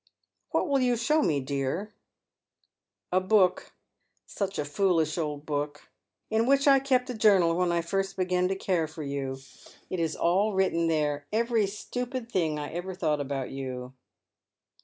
[0.01, 0.03] •*
[0.49, 1.93] What will you show me, dear?
[3.13, 3.21] •* Mr.
[3.21, 3.73] Leviaon Cross examines if53 "A book—
[4.25, 5.89] such a foolish old book—
[6.31, 9.37] ^in which 1 kept a journal when I first began to care for you.
[9.91, 13.93] It is all written there, every Btupid thing 1 ever thought about you."